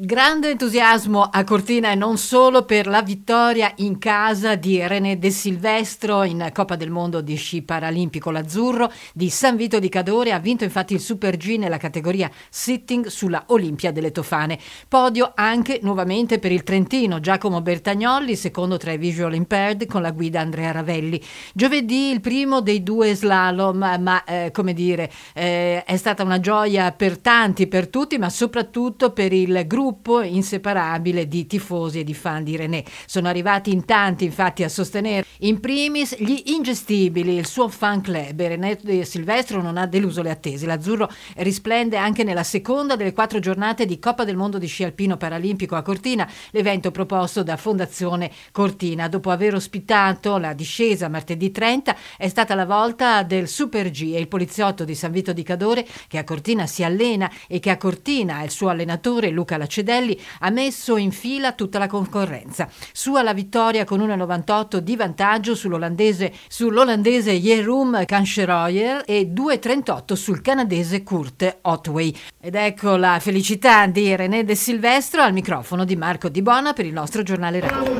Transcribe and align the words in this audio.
Grande 0.00 0.50
entusiasmo 0.50 1.24
a 1.24 1.42
Cortina 1.42 1.90
e 1.90 1.96
non 1.96 2.18
solo 2.18 2.64
per 2.64 2.86
la 2.86 3.02
vittoria 3.02 3.72
in 3.78 3.98
casa 3.98 4.54
di 4.54 4.80
René 4.86 5.18
De 5.18 5.30
Silvestro 5.30 6.22
in 6.22 6.50
Coppa 6.54 6.76
del 6.76 6.92
Mondo 6.92 7.20
di 7.20 7.34
sci 7.34 7.62
paralimpico. 7.62 8.30
L'azzurro 8.30 8.92
di 9.12 9.28
San 9.28 9.56
Vito 9.56 9.80
di 9.80 9.88
Cadore 9.88 10.30
ha 10.30 10.38
vinto 10.38 10.62
infatti 10.62 10.94
il 10.94 11.00
Super 11.00 11.36
G 11.36 11.56
nella 11.56 11.78
categoria 11.78 12.30
sitting 12.48 13.06
sulla 13.06 13.42
Olimpia 13.48 13.90
delle 13.90 14.12
Tofane. 14.12 14.60
Podio 14.86 15.32
anche 15.34 15.80
nuovamente 15.82 16.38
per 16.38 16.52
il 16.52 16.62
Trentino 16.62 17.18
Giacomo 17.18 17.60
Bertagnolli, 17.60 18.36
secondo 18.36 18.76
tra 18.76 18.92
i 18.92 18.98
visual 18.98 19.34
impaired 19.34 19.84
con 19.86 20.02
la 20.02 20.12
guida 20.12 20.38
Andrea 20.38 20.70
Ravelli. 20.70 21.20
Giovedì 21.52 22.12
il 22.12 22.20
primo 22.20 22.60
dei 22.60 22.84
due 22.84 23.16
slalom, 23.16 23.96
ma 23.98 24.22
eh, 24.22 24.52
come 24.52 24.74
dire, 24.74 25.10
eh, 25.34 25.82
è 25.82 25.96
stata 25.96 26.22
una 26.22 26.38
gioia 26.38 26.92
per 26.92 27.18
tanti, 27.18 27.66
per 27.66 27.88
tutti, 27.88 28.16
ma 28.16 28.30
soprattutto 28.30 29.10
per 29.10 29.32
il 29.32 29.64
gruppo 29.66 29.86
gruppo 29.88 30.20
inseparabile 30.20 31.26
di 31.26 31.46
tifosi 31.46 32.00
e 32.00 32.04
di 32.04 32.12
fan 32.12 32.44
di 32.44 32.56
René. 32.56 32.84
Sono 33.06 33.28
arrivati 33.28 33.72
in 33.72 33.86
tanti 33.86 34.26
infatti 34.26 34.62
a 34.62 34.68
sostenere 34.68 35.24
in 35.40 35.60
primis 35.60 36.14
gli 36.18 36.42
ingestibili, 36.46 37.36
il 37.36 37.46
suo 37.46 37.68
fan 37.68 38.02
club. 38.02 38.38
René 38.38 38.78
Silvestro 39.04 39.62
non 39.62 39.78
ha 39.78 39.86
deluso 39.86 40.20
le 40.20 40.30
attese. 40.30 40.66
L'azzurro 40.66 41.08
risplende 41.36 41.96
anche 41.96 42.22
nella 42.22 42.42
seconda 42.42 42.96
delle 42.96 43.14
quattro 43.14 43.38
giornate 43.38 43.86
di 43.86 43.98
Coppa 43.98 44.24
del 44.24 44.36
Mondo 44.36 44.58
di 44.58 44.66
sci 44.66 44.84
alpino 44.84 45.16
paralimpico 45.16 45.74
a 45.74 45.80
Cortina, 45.80 46.30
l'evento 46.50 46.90
proposto 46.90 47.42
da 47.42 47.56
Fondazione 47.56 48.30
Cortina. 48.52 49.08
Dopo 49.08 49.30
aver 49.30 49.54
ospitato 49.54 50.36
la 50.36 50.52
discesa 50.52 51.08
martedì 51.08 51.50
30 51.50 51.96
è 52.18 52.28
stata 52.28 52.54
la 52.54 52.66
volta 52.66 53.22
del 53.22 53.48
Super 53.48 53.90
G 53.90 54.12
e 54.14 54.20
il 54.20 54.28
poliziotto 54.28 54.84
di 54.84 54.94
San 54.94 55.12
Vito 55.12 55.32
di 55.32 55.42
Cadore 55.42 55.86
che 56.08 56.18
a 56.18 56.24
Cortina 56.24 56.66
si 56.66 56.84
allena 56.84 57.30
e 57.46 57.58
che 57.58 57.70
a 57.70 57.78
Cortina 57.78 58.42
il 58.42 58.50
suo 58.50 58.68
allenatore 58.68 59.30
Luca 59.30 59.56
Lacerda 59.56 59.76
Cedelli 59.78 60.20
ha 60.40 60.50
messo 60.50 60.96
in 60.96 61.12
fila 61.12 61.52
tutta 61.52 61.78
la 61.78 61.86
concorrenza. 61.86 62.68
Sua 62.92 63.22
la 63.22 63.32
vittoria 63.32 63.84
con 63.84 64.00
1,98 64.00 64.78
di 64.78 64.96
vantaggio 64.96 65.54
sull'olandese, 65.54 66.32
sull'olandese 66.48 67.38
Jeroen 67.38 68.02
Kanscheroyer 68.04 69.02
e 69.06 69.30
2,38 69.32 70.14
sul 70.14 70.40
canadese 70.40 71.04
Kurt 71.04 71.58
Otway. 71.62 72.12
Ed 72.40 72.56
ecco 72.56 72.96
la 72.96 73.18
felicità 73.20 73.86
di 73.86 74.16
René 74.16 74.42
De 74.42 74.56
Silvestro 74.56 75.22
al 75.22 75.32
microfono 75.32 75.84
di 75.84 75.94
Marco 75.94 76.28
Di 76.28 76.42
Bona 76.42 76.72
per 76.72 76.86
il 76.86 76.92
nostro 76.92 77.22
giornale 77.22 77.60
radio. 77.60 77.94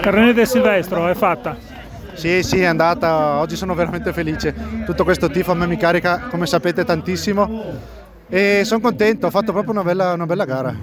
René 0.00 0.32
De 0.32 0.46
Silvestro 0.46 1.06
è 1.06 1.14
fatta. 1.14 1.56
Sì, 2.14 2.42
sì, 2.42 2.60
è 2.60 2.64
andata. 2.64 3.38
Oggi 3.38 3.54
sono 3.54 3.74
veramente 3.74 4.12
felice. 4.12 4.54
Tutto 4.84 5.04
questo 5.04 5.30
tifo 5.30 5.52
a 5.52 5.54
me 5.54 5.66
mi 5.66 5.76
carica, 5.76 6.28
come 6.30 6.46
sapete, 6.46 6.84
tantissimo 6.84 7.96
e 8.28 8.62
sono 8.64 8.80
contento, 8.80 9.26
ho 9.26 9.30
fatto 9.30 9.52
proprio 9.52 9.72
una 9.72 9.82
bella, 9.82 10.12
una 10.12 10.26
bella 10.26 10.44
gara, 10.44 10.74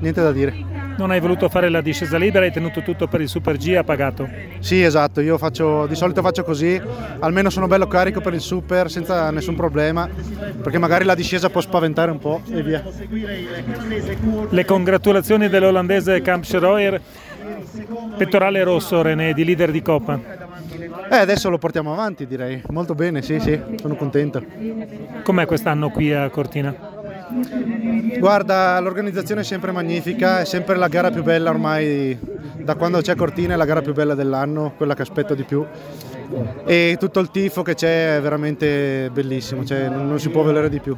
niente 0.00 0.22
da 0.22 0.32
dire. 0.32 0.74
Non 0.98 1.10
hai 1.10 1.20
voluto 1.20 1.50
fare 1.50 1.68
la 1.68 1.82
discesa 1.82 2.16
libera, 2.16 2.46
hai 2.46 2.52
tenuto 2.52 2.80
tutto 2.80 3.06
per 3.06 3.20
il 3.20 3.28
Super 3.28 3.58
G 3.58 3.68
e 3.68 3.76
ha 3.76 3.84
pagato? 3.84 4.26
Sì, 4.60 4.82
esatto, 4.82 5.20
io 5.20 5.36
faccio, 5.36 5.86
di 5.86 5.94
solito 5.94 6.22
faccio 6.22 6.42
così, 6.42 6.80
almeno 7.18 7.50
sono 7.50 7.66
bello 7.66 7.86
carico 7.86 8.22
per 8.22 8.32
il 8.32 8.40
Super 8.40 8.90
senza 8.90 9.30
nessun 9.30 9.56
problema, 9.56 10.08
perché 10.62 10.78
magari 10.78 11.04
la 11.04 11.14
discesa 11.14 11.50
può 11.50 11.60
spaventare 11.60 12.10
un 12.10 12.18
po' 12.18 12.40
e 12.50 12.62
via. 12.62 12.82
Le 14.48 14.64
congratulazioni 14.64 15.50
dell'olandese 15.50 16.22
Camp 16.22 16.44
Schroer, 16.44 16.98
pettorale 18.16 18.62
rosso 18.62 19.02
René, 19.02 19.34
di 19.34 19.44
leader 19.44 19.70
di 19.70 19.82
Coppa. 19.82 20.45
Eh, 21.08 21.16
adesso 21.16 21.48
lo 21.50 21.58
portiamo 21.58 21.92
avanti, 21.92 22.26
direi. 22.26 22.62
Molto 22.70 22.94
bene, 22.94 23.22
sì, 23.22 23.38
sì, 23.38 23.60
sono 23.80 23.94
contento. 23.96 24.42
Com'è 25.22 25.46
quest'anno 25.46 25.90
qui 25.90 26.12
a 26.12 26.28
Cortina? 26.30 26.74
Guarda, 28.18 28.78
l'organizzazione 28.80 29.42
è 29.42 29.44
sempre 29.44 29.72
magnifica, 29.72 30.40
è 30.40 30.44
sempre 30.44 30.76
la 30.76 30.88
gara 30.88 31.10
più 31.10 31.22
bella 31.22 31.50
ormai 31.50 32.18
da 32.56 32.74
quando 32.74 33.00
c'è 33.00 33.14
Cortina, 33.14 33.54
è 33.54 33.56
la 33.56 33.64
gara 33.64 33.82
più 33.82 33.92
bella 33.92 34.14
dell'anno, 34.14 34.72
quella 34.76 34.94
che 34.94 35.02
aspetto 35.02 35.34
di 35.34 35.44
più. 35.44 35.64
E 36.64 36.96
tutto 36.98 37.20
il 37.20 37.30
tifo 37.30 37.62
che 37.62 37.74
c'è 37.74 38.16
è 38.16 38.20
veramente 38.20 39.10
bellissimo, 39.12 39.64
cioè 39.64 39.88
non 39.88 40.18
si 40.18 40.28
può 40.30 40.42
volere 40.42 40.68
di 40.68 40.80
più. 40.80 40.96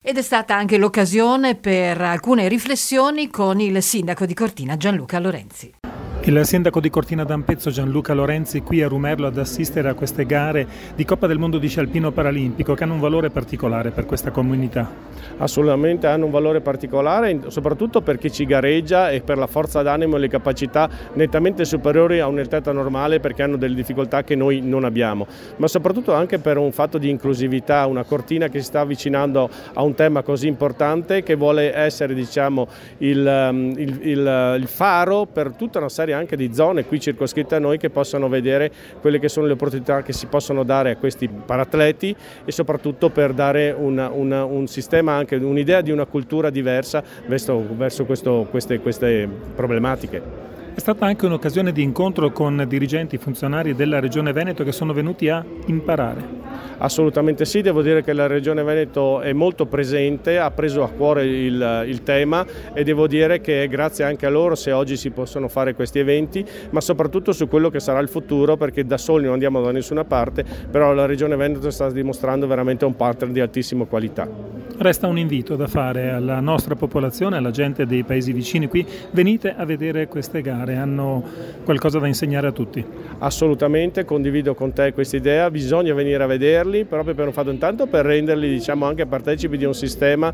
Ed 0.00 0.16
è 0.16 0.22
stata 0.22 0.56
anche 0.56 0.78
l'occasione 0.78 1.54
per 1.54 2.00
alcune 2.00 2.48
riflessioni 2.48 3.28
con 3.28 3.60
il 3.60 3.82
sindaco 3.82 4.24
di 4.24 4.32
Cortina 4.32 4.76
Gianluca 4.76 5.18
Lorenzi. 5.18 5.74
Il 6.20 6.44
sindaco 6.44 6.80
di 6.80 6.90
Cortina 6.90 7.24
d'Ampezzo 7.24 7.70
Gianluca 7.70 8.12
Lorenzi 8.12 8.60
qui 8.60 8.82
a 8.82 8.88
Rumerlo 8.88 9.28
ad 9.28 9.38
assistere 9.38 9.88
a 9.88 9.94
queste 9.94 10.26
gare 10.26 10.66
di 10.94 11.04
Coppa 11.06 11.26
del 11.26 11.38
Mondo 11.38 11.56
di 11.56 11.68
sci 11.68 11.78
alpino 11.78 12.10
paralimpico 12.10 12.74
che 12.74 12.84
hanno 12.84 12.94
un 12.94 13.00
valore 13.00 13.30
particolare 13.30 13.92
per 13.92 14.04
questa 14.04 14.30
comunità. 14.30 14.90
Assolutamente 15.38 16.06
hanno 16.06 16.26
un 16.26 16.30
valore 16.30 16.60
particolare, 16.60 17.38
soprattutto 17.46 18.02
per 18.02 18.18
chi 18.18 18.30
ci 18.30 18.44
gareggia 18.44 19.10
e 19.10 19.22
per 19.22 19.38
la 19.38 19.46
forza 19.46 19.80
d'animo 19.80 20.16
e 20.16 20.18
le 20.18 20.28
capacità 20.28 20.90
nettamente 21.14 21.64
superiori 21.64 22.20
a 22.20 22.26
un 22.26 22.38
atleta 22.38 22.72
normale 22.72 23.20
perché 23.20 23.42
hanno 23.42 23.56
delle 23.56 23.74
difficoltà 23.74 24.22
che 24.22 24.34
noi 24.34 24.60
non 24.60 24.84
abbiamo, 24.84 25.26
ma 25.56 25.66
soprattutto 25.66 26.12
anche 26.12 26.38
per 26.38 26.58
un 26.58 26.72
fatto 26.72 26.98
di 26.98 27.08
inclusività, 27.08 27.86
una 27.86 28.04
Cortina 28.04 28.48
che 28.48 28.58
si 28.58 28.66
sta 28.66 28.80
avvicinando 28.80 29.48
a 29.72 29.82
un 29.82 29.94
tema 29.94 30.22
così 30.22 30.46
importante 30.46 31.22
che 31.22 31.36
vuole 31.36 31.74
essere 31.74 32.12
diciamo, 32.12 32.68
il, 32.98 33.74
il, 33.76 33.98
il, 34.02 34.56
il 34.60 34.66
faro 34.66 35.24
per 35.24 35.52
tutta 35.52 35.78
una 35.78 35.88
serie 35.88 36.07
anche 36.12 36.36
di 36.36 36.52
zone 36.52 36.84
qui 36.84 37.00
circoscritte 37.00 37.54
a 37.54 37.58
noi 37.58 37.78
che 37.78 37.90
possano 37.90 38.28
vedere 38.28 38.70
quelle 39.00 39.18
che 39.18 39.28
sono 39.28 39.46
le 39.46 39.52
opportunità 39.52 40.02
che 40.02 40.12
si 40.12 40.26
possono 40.26 40.62
dare 40.62 40.92
a 40.92 40.96
questi 40.96 41.28
paratleti 41.28 42.14
e 42.44 42.52
soprattutto 42.52 43.10
per 43.10 43.32
dare 43.32 43.74
una, 43.76 44.08
una, 44.10 44.44
un 44.44 44.66
sistema, 44.66 45.12
anche 45.12 45.36
un'idea 45.36 45.80
di 45.80 45.90
una 45.90 46.06
cultura 46.06 46.50
diversa 46.50 47.02
verso, 47.26 47.64
verso 47.76 48.04
questo, 48.04 48.46
queste, 48.50 48.78
queste 48.80 49.28
problematiche. 49.54 50.46
È 50.74 50.80
stata 50.80 51.06
anche 51.06 51.26
un'occasione 51.26 51.72
di 51.72 51.82
incontro 51.82 52.30
con 52.30 52.64
dirigenti 52.68 53.18
funzionari 53.18 53.74
della 53.74 53.98
Regione 53.98 54.32
Veneto 54.32 54.62
che 54.62 54.70
sono 54.70 54.92
venuti 54.92 55.28
a 55.28 55.44
imparare. 55.66 56.37
Assolutamente 56.78 57.44
sì, 57.44 57.60
devo 57.60 57.82
dire 57.82 58.04
che 58.04 58.12
la 58.12 58.28
Regione 58.28 58.62
Veneto 58.62 59.20
è 59.20 59.32
molto 59.32 59.66
presente, 59.66 60.38
ha 60.38 60.50
preso 60.52 60.84
a 60.84 60.88
cuore 60.88 61.26
il, 61.26 61.84
il, 61.86 62.02
tema 62.04 62.46
e 62.72 62.84
devo 62.84 63.08
dire 63.08 63.40
che 63.40 63.64
è 63.64 63.68
grazie 63.68 64.04
anche 64.04 64.26
a 64.26 64.30
loro 64.30 64.54
se 64.54 64.70
oggi 64.70 64.96
si 64.96 65.10
possono 65.10 65.48
fare 65.48 65.74
questi 65.74 65.98
eventi, 65.98 66.44
ma 66.70 66.80
soprattutto 66.80 67.32
su 67.32 67.48
quello 67.48 67.68
che 67.68 67.80
sarà 67.80 67.98
il 67.98 68.08
futuro 68.08 68.56
perché 68.56 68.84
da 68.84 68.96
soli 68.96 69.24
non 69.24 69.32
andiamo 69.32 69.60
da 69.60 69.72
nessuna 69.72 70.04
parte, 70.04 70.44
però 70.70 70.92
la 70.92 71.06
Regione 71.06 71.34
Veneto 71.34 71.68
sta 71.70 71.90
dimostrando 71.90 72.46
veramente 72.46 72.84
un 72.84 72.94
partner 72.94 73.30
di 73.30 73.40
altissima 73.40 73.84
qualità. 73.84 74.57
Resta 74.80 75.08
un 75.08 75.18
invito 75.18 75.56
da 75.56 75.66
fare 75.66 76.10
alla 76.10 76.38
nostra 76.38 76.76
popolazione, 76.76 77.36
alla 77.36 77.50
gente 77.50 77.84
dei 77.84 78.04
paesi 78.04 78.32
vicini 78.32 78.68
qui, 78.68 78.86
venite 79.10 79.52
a 79.52 79.64
vedere 79.64 80.06
queste 80.06 80.40
gare, 80.40 80.76
hanno 80.76 81.20
qualcosa 81.64 81.98
da 81.98 82.06
insegnare 82.06 82.46
a 82.46 82.52
tutti. 82.52 82.84
Assolutamente, 83.18 84.04
condivido 84.04 84.54
con 84.54 84.72
te 84.72 84.92
questa 84.92 85.16
idea, 85.16 85.50
bisogna 85.50 85.92
venire 85.94 86.22
a 86.22 86.26
vederli 86.28 86.84
proprio 86.84 87.16
per 87.16 87.26
un 87.26 87.32
fatto 87.32 87.50
intanto 87.50 87.86
per 87.86 88.04
renderli 88.04 88.48
diciamo, 88.48 88.86
anche 88.86 89.04
partecipi 89.06 89.56
di 89.56 89.64
un 89.64 89.74
sistema 89.74 90.32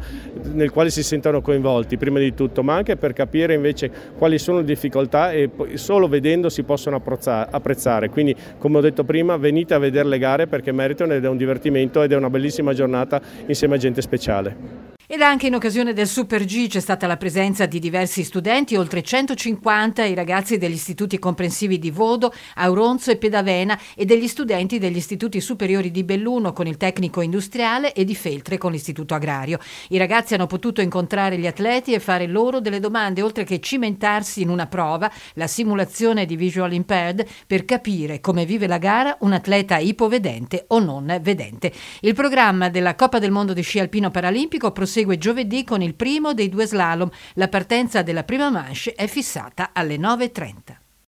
nel 0.52 0.70
quale 0.70 0.90
si 0.90 1.02
sentano 1.02 1.40
coinvolti 1.40 1.96
prima 1.96 2.18
di 2.18 2.34
tutto, 2.34 2.62
ma 2.62 2.74
anche 2.74 2.96
per 2.98 3.14
capire 3.14 3.54
invece 3.54 3.90
quali 4.18 4.38
sono 4.38 4.58
le 4.58 4.64
difficoltà 4.64 5.32
e 5.32 5.48
solo 5.76 6.06
vedendo 6.06 6.50
si 6.50 6.64
possono 6.64 7.00
apprezzare. 7.02 8.10
Quindi 8.10 8.36
come 8.58 8.76
ho 8.76 8.80
detto 8.82 9.04
prima 9.04 9.38
venite 9.38 9.72
a 9.72 9.78
vedere 9.78 10.06
le 10.06 10.18
gare 10.18 10.46
perché 10.48 10.70
meritano 10.70 11.14
ed 11.14 11.24
è 11.24 11.28
un 11.28 11.38
divertimento 11.38 12.02
ed 12.02 12.12
è 12.12 12.16
una 12.16 12.28
bellissima 12.28 12.74
giornata 12.74 13.18
insieme 13.46 13.76
a 13.76 13.78
gente 13.78 14.02
speciale 14.02 14.32
speciale. 14.34 14.93
Ed 15.06 15.20
anche 15.20 15.48
in 15.48 15.54
occasione 15.54 15.92
del 15.92 16.06
Super 16.06 16.46
G 16.46 16.66
c'è 16.66 16.80
stata 16.80 17.06
la 17.06 17.18
presenza 17.18 17.66
di 17.66 17.78
diversi 17.78 18.24
studenti, 18.24 18.74
oltre 18.74 19.02
150 19.02 20.02
i 20.02 20.14
ragazzi 20.14 20.56
degli 20.56 20.72
istituti 20.72 21.18
comprensivi 21.18 21.78
di 21.78 21.90
Vodo, 21.90 22.32
Auronzo 22.54 23.10
e 23.10 23.18
Pedavena 23.18 23.78
e 23.94 24.06
degli 24.06 24.26
studenti 24.26 24.78
degli 24.78 24.96
istituti 24.96 25.42
superiori 25.42 25.90
di 25.90 26.04
Belluno 26.04 26.54
con 26.54 26.66
il 26.66 26.78
tecnico 26.78 27.20
industriale 27.20 27.92
e 27.92 28.06
di 28.06 28.14
Feltre 28.14 28.56
con 28.56 28.72
l'istituto 28.72 29.12
agrario. 29.12 29.58
I 29.90 29.98
ragazzi 29.98 30.32
hanno 30.32 30.46
potuto 30.46 30.80
incontrare 30.80 31.36
gli 31.36 31.46
atleti 31.46 31.92
e 31.92 32.00
fare 32.00 32.26
loro 32.26 32.60
delle 32.60 32.80
domande, 32.80 33.20
oltre 33.20 33.44
che 33.44 33.60
cimentarsi 33.60 34.40
in 34.40 34.48
una 34.48 34.68
prova, 34.68 35.12
la 35.34 35.46
simulazione 35.46 36.24
di 36.24 36.34
visual 36.34 36.72
impaired, 36.72 37.26
per 37.46 37.66
capire 37.66 38.20
come 38.20 38.46
vive 38.46 38.66
la 38.66 38.78
gara 38.78 39.18
un 39.20 39.34
atleta 39.34 39.76
ipovedente 39.76 40.64
o 40.68 40.78
non 40.78 41.18
vedente. 41.20 41.70
Il 42.00 42.14
programma 42.14 42.70
della 42.70 42.94
Coppa 42.94 43.18
del 43.18 43.32
Mondo 43.32 43.52
di 43.52 43.60
sci 43.60 43.78
alpino 43.78 44.10
paralimpico 44.10 44.70
prosegue 44.72 44.92
prosegue 44.94 45.18
giovedì 45.18 45.64
con 45.64 45.82
il 45.82 45.96
primo 45.96 46.34
dei 46.34 46.48
due 46.48 46.66
slalom. 46.66 47.10
La 47.34 47.48
partenza 47.48 48.02
della 48.02 48.22
prima 48.22 48.48
manche 48.48 48.92
è 48.92 49.08
fissata 49.08 49.70
alle 49.72 49.96
9.30. 49.96 50.83